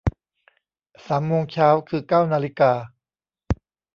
[1.05, 2.73] สามโมงเช้า คือเก้านาฬิกา